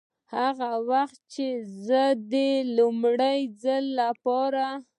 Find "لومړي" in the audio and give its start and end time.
2.77-3.39